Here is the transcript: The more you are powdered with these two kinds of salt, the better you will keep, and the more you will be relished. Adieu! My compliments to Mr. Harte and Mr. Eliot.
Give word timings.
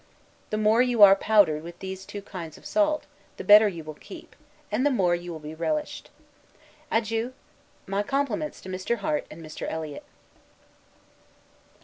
The 0.49 0.57
more 0.57 0.81
you 0.81 1.03
are 1.03 1.15
powdered 1.15 1.61
with 1.61 1.77
these 1.77 2.07
two 2.07 2.23
kinds 2.23 2.57
of 2.57 2.65
salt, 2.65 3.05
the 3.37 3.43
better 3.43 3.67
you 3.67 3.83
will 3.83 3.93
keep, 3.93 4.35
and 4.71 4.83
the 4.83 4.89
more 4.89 5.13
you 5.13 5.31
will 5.31 5.37
be 5.37 5.53
relished. 5.53 6.09
Adieu! 6.91 7.33
My 7.85 8.01
compliments 8.01 8.61
to 8.61 8.69
Mr. 8.69 8.95
Harte 8.97 9.27
and 9.29 9.45
Mr. 9.45 9.67
Eliot. 9.69 10.03